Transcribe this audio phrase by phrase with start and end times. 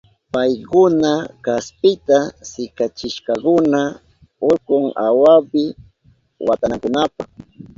[0.33, 1.11] Paykuna
[1.45, 2.17] kaspita
[2.51, 3.81] sikachishkakuna
[4.49, 5.63] urkun awapi
[6.47, 7.23] watanankunapa.